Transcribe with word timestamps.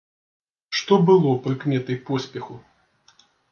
Што 0.77 0.93
было 1.09 1.35
прыкметай 1.45 2.01
поспеху? 2.09 2.53